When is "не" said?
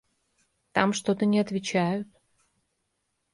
1.27-1.39